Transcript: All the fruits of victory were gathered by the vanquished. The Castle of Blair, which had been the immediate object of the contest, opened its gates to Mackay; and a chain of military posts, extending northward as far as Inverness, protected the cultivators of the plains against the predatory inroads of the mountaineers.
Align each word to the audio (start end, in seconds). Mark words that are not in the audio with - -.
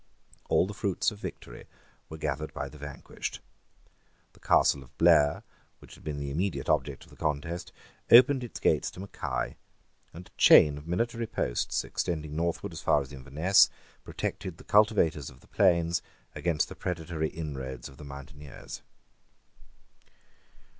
All 0.49 0.65
the 0.65 0.73
fruits 0.73 1.11
of 1.11 1.19
victory 1.19 1.65
were 2.09 2.17
gathered 2.17 2.55
by 2.55 2.67
the 2.69 2.79
vanquished. 2.79 3.39
The 4.33 4.39
Castle 4.39 4.81
of 4.81 4.97
Blair, 4.97 5.43
which 5.77 5.93
had 5.93 6.03
been 6.03 6.17
the 6.17 6.31
immediate 6.31 6.67
object 6.67 7.03
of 7.03 7.11
the 7.11 7.15
contest, 7.15 7.71
opened 8.09 8.43
its 8.43 8.59
gates 8.59 8.89
to 8.89 8.99
Mackay; 8.99 9.57
and 10.11 10.25
a 10.27 10.37
chain 10.39 10.79
of 10.79 10.87
military 10.87 11.27
posts, 11.27 11.83
extending 11.83 12.35
northward 12.35 12.73
as 12.73 12.81
far 12.81 13.03
as 13.03 13.13
Inverness, 13.13 13.69
protected 14.03 14.57
the 14.57 14.63
cultivators 14.63 15.29
of 15.29 15.41
the 15.41 15.47
plains 15.47 16.01
against 16.33 16.67
the 16.67 16.75
predatory 16.75 17.29
inroads 17.29 17.87
of 17.87 17.97
the 17.97 18.03
mountaineers. 18.03 18.81